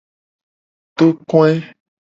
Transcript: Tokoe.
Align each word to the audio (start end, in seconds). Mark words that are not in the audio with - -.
Tokoe. 0.97 1.53